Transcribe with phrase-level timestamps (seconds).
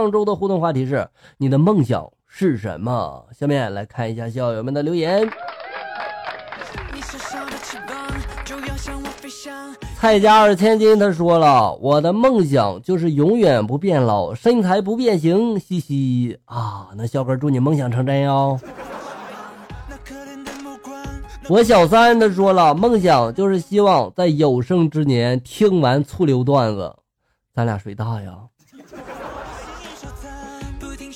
[0.00, 1.06] 上周的互动话题是：
[1.36, 3.26] 你的梦想是什么？
[3.38, 5.28] 下面来看一下校友们的留言。
[9.96, 18.58] 蔡家二千金，他说了：“我的梦想就是永远不变老，身材不变形。”嘻嘻啊，那小哥祝你梦想成真哟。
[21.50, 26.96] 我小三他说了：“梦想就是希望在有生之年听完醋溜段子。”
[27.54, 28.49] 咱俩谁大呀？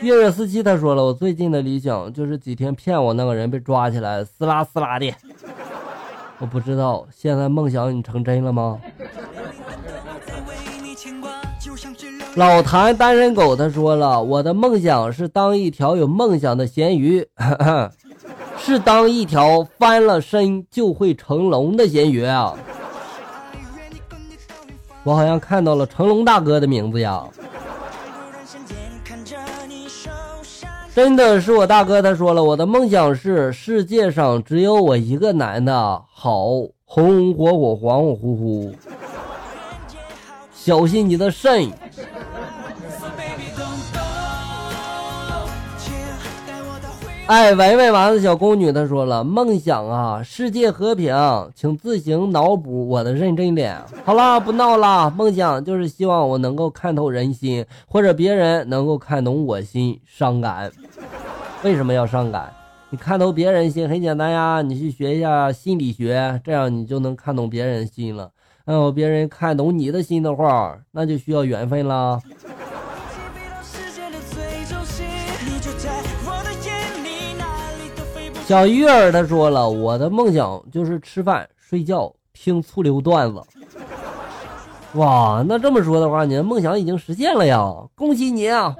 [0.00, 5.12] 月月四七他说了：“我最近的理想就是几天骗我那个人被抓起来，撕拉撕拉的。”
[6.38, 8.78] 我不知道，现在梦想你成真了吗？
[12.36, 17.26] 老谭单身狗他说了，我的梦想是当一条有梦想的咸鱼，
[18.56, 22.54] 是当一条翻了身就会成龙的咸鱼啊！
[25.02, 27.24] 我好像看到了成龙大哥的名字呀。
[30.98, 35.72] 真的是我大哥，他说了，我的梦想是世界上只有我一个男的，
[36.10, 36.46] 好
[36.84, 38.72] 红红火火、恍恍惚惚，
[40.52, 41.70] 小心你的肾。
[47.28, 51.14] 哎，喂喂，丸子小宫女，她说了，梦想啊，世界和平，
[51.54, 53.78] 请自行脑补我的认真脸。
[54.02, 60.00] 好啦，不闹了，梦想就是希望我能够看透人心，或者别人能够看懂我心。
[60.06, 60.72] 伤感，
[61.62, 62.50] 为什么要伤感？
[62.88, 68.30] 你看透别人心很简单呀，你去学一下心理学，这样你就能看懂别人心了。
[68.64, 72.18] 嗯，别人看懂你的心的话，那就需要缘分啦。
[78.48, 83.42] 小月儿他说了，我的梦想就是吃饭、睡觉、听醋溜段子。
[84.94, 87.70] 哇，那这么说的话，你的梦想已经实现了呀！
[87.94, 88.74] 恭喜你啊！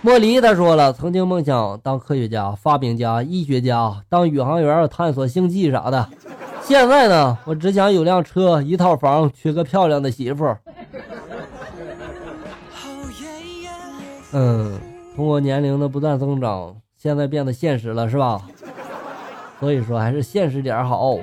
[0.00, 6.08] 莫离他说了，曾经梦想当科学家、发明家、医学家，当宇航员探索星际啥的。
[6.64, 10.44] 现在呢，我只想有辆车、一套房，娶个漂亮的媳妇。
[14.32, 14.78] 嗯，
[15.14, 18.40] 通过年龄的不断增长，现在变得现实了，是吧？
[19.60, 21.18] 所以说还是现实点好。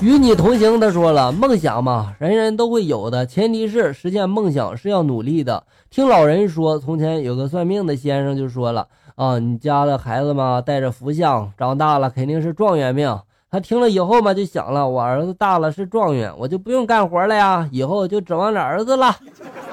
[0.00, 5.64] 与你同行，他说了，梦想嘛，人人都会有的，前提是实现梦想是要努力的。
[5.90, 13.20] 听老人说，从前有个算命的先生就说了啊，你家的孩子嘛，带着福相，长大了肯定是状元命。
[13.50, 19.16] 他听了以后嘛，就想了，我儿子大了是状元，我就不用干活了呀，以后就指望着儿子了。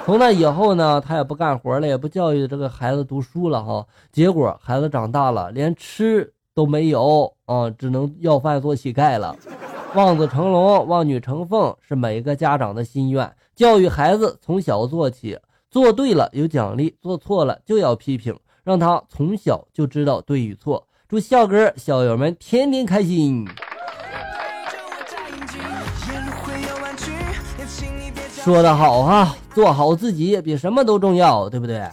[0.03, 3.85] 从那以后呢，他也不干活了，也不教育这个孩子读书了哈。
[4.11, 9.35] 结果孩子长大了，连吃都没有啊，只能要饭做乞丐了。
[9.93, 13.31] 望子成龙，望女成凤，是每一个家长的心愿。
[13.55, 15.37] 教育孩子从小做起，
[15.69, 20.87] 做对了有奖励，做错了就要批评，让他从小就知道对与错。
[21.07, 23.47] 祝笑哥校友们天天开心。
[28.43, 31.85] 说的好哈，做好自己比什么都重要，对不对？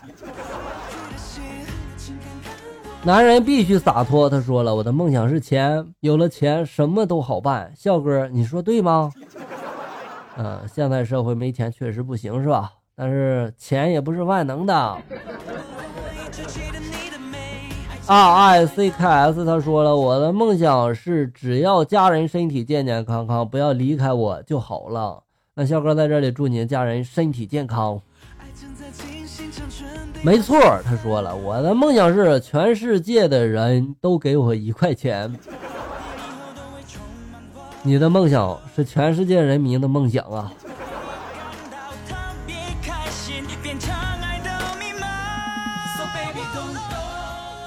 [3.03, 4.31] 男人必须洒脱。
[4.31, 7.73] 他说了，我的梦想是钱，有了钱什么都好办。
[7.77, 9.11] 笑哥，你说对吗？
[10.39, 12.73] 嗯，现在社会没钱确实不行，是吧？
[12.97, 14.97] 但是钱也不是万能的。
[18.07, 25.24] R I C K S，他说了，我的梦想是只要家人身体健健康康，不要离开我就好了。
[25.57, 28.01] 那肖哥在这里祝你的家人身体健康。
[30.23, 35.33] 没错，他说了，我的梦想是全世界的人都给我一块钱。
[37.83, 40.53] 你的梦想是全世界人民的梦想啊。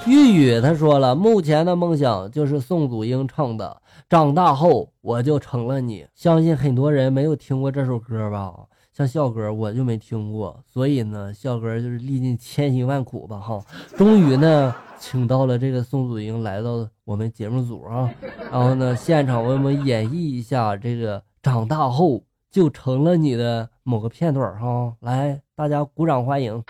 [0.08, 3.82] 玉宇他说了，目前的梦想就是宋祖英唱的。
[4.08, 8.54] 长大后我就成了你，相信很多人没有听过这首歌吧？
[8.90, 13.62] 像笑哥我就没听过，所以呢，笑哥就是历尽千辛万苦吧，哈，
[13.98, 18.10] 终于呢，请到了这个宋祖英来到我们节目组啊，
[18.50, 26.64] 然后呢，现场为我们演绎一下这个长大后就成了你的某个片段哈，来，大家鼓掌欢迎。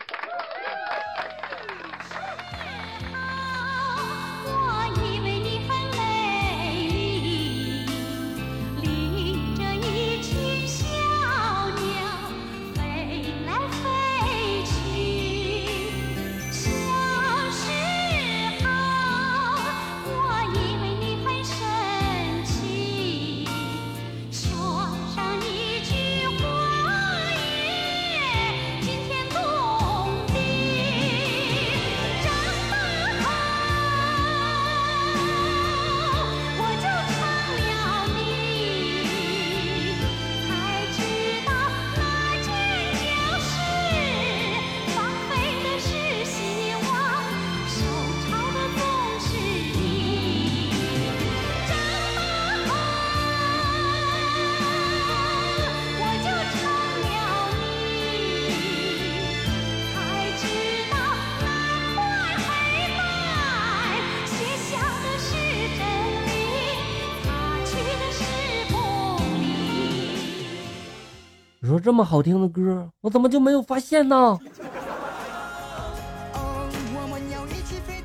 [71.68, 74.38] 我说这么好听的歌，我怎么就没有发现呢？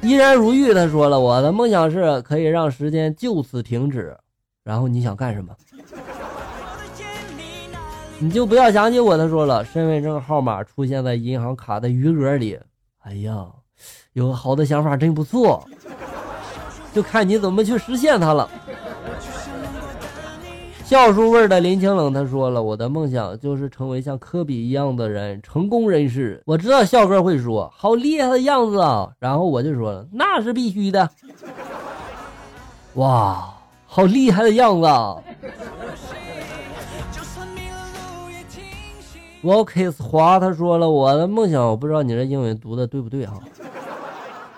[0.01, 4.13] 依然如玉，他说了，我的梦想是可以让时间就此停止。
[4.65, 5.55] 然后你想干什么？
[8.19, 9.17] 你就不要想起我。
[9.17, 12.59] 他说了，身份证号码出现在银行卡的余额里。
[13.03, 13.47] 哎呀，
[14.11, 15.65] 有个好的想法真不错，
[16.93, 18.49] 就看你怎么去实现它了。
[20.85, 26.43] 笑书味的林清冷他说了，我的梦想就是成为像科比一样的人，成功人士。
[26.45, 31.09] 我知道笑哥会说好厉害的样子啊，然后我就说了，那是必须的。
[32.95, 33.51] 哇，
[33.87, 34.87] 好厉害的样子。
[39.41, 43.33] Walkis 华他说了，我的梦想，我不知道你这英文读的对不对哈。
[43.35, 43.41] 啊，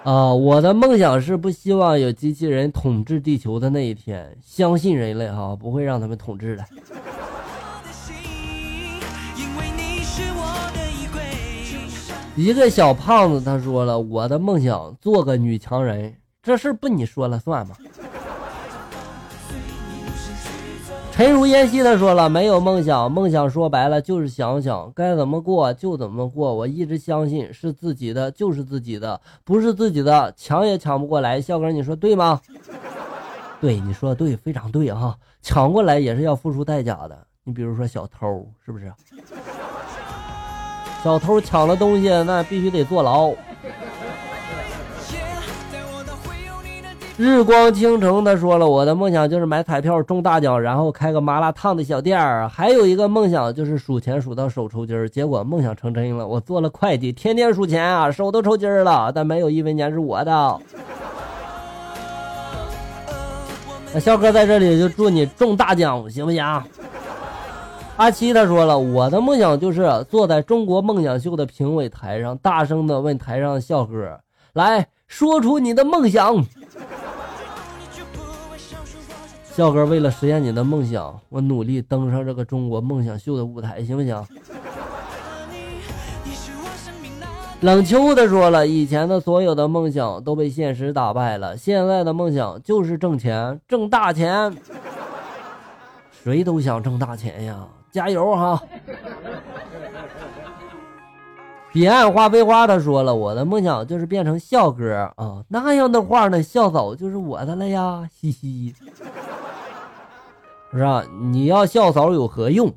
[0.05, 6.63] 我的梦想是不希望有机器人统治地球的那一天，相信人类哈不会让他们统治的。
[12.35, 16.13] 一个小胖子他说了，我的梦想做个女强人，
[16.43, 17.75] 这事不你说了算吗？
[21.15, 26.53] 陈如烟兮他说了，没有梦想，梦想说白了就是想想该怎么过就怎么过。
[26.53, 31.39] 我一直相信是自己的就是自己的，不是自己的抢也抢不过来。
[31.39, 32.41] 笑哥，你说对吗？
[33.61, 37.17] 对，你说的对，非常对哈，抢过来也是要付出代价的。
[37.45, 38.91] 你比如说小偷，是不是？
[41.01, 43.33] 小偷抢了东西，那必须得坐牢。
[47.17, 52.49] 日光倾城，他说了，我的梦想就是买彩票中大奖，然后开个麻辣烫的小店儿。
[52.49, 56.27] 还有一个梦想就是数钱数到手抽筋儿，结果梦想成真了。
[56.27, 60.59] 我做了会计，天天数钱啊，手都抽筋儿了，但没有一分钱是我的。
[63.93, 66.43] 那肖哥在这里就祝你中大奖，行不行？
[67.95, 74.19] 阿七他说了，我的梦想就是坐在中国梦想秀的评委台上，大声的问台上的笑哥，
[74.51, 76.45] 来说出你的梦想。
[79.55, 84.21] 笑哥，为了实现你的梦想，我努力登上这个中国梦想秀的舞台，行不行？
[87.61, 94.53] 冷秋的说了，以前的所有的梦想都被现实打败了，现在的梦想就是挣钱，挣大钱。
[96.21, 98.61] 谁都想挣大钱呀，加油哈！
[101.71, 108.75] 彼岸花非花他说了，我的梦想就是变成笑哥啊，那样的话呢，笑嫂就是我的了呀，嘻嘻。
[110.75, 111.05] 是吧？
[111.31, 112.71] 你要笑嫂有何用？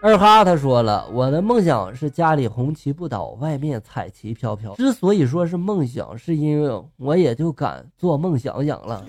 [0.00, 4.74] 二哈他说了，我的梦想是家里红旗不倒，外面彩旗飘飘。
[4.76, 9.04] 之所以说是梦想，是因为我也就敢做梦想想了。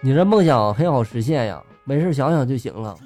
[0.00, 2.96] 你这梦想很好实现呀，没事想想就行了。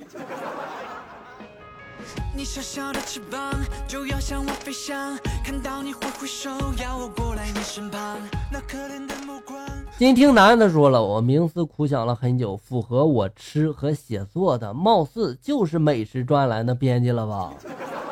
[2.41, 3.39] 你小小的翅膀
[3.87, 6.49] 就要向我飞翔，看到你挥挥手，
[6.83, 8.17] 要我过来你身旁。
[8.51, 9.61] 那可怜的目光。
[9.99, 17.53] 金听男的说了，我冥思苦想了很久，符合我吃和写作的，貌似就是美食专栏的编辑了吧？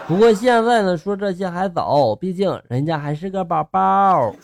[0.06, 4.34] 不过现在呢，说这些还早，毕竟人家还是个宝宝。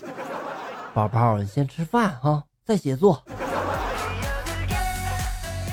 [0.94, 3.22] 宝宝，你先吃饭哈，再写作。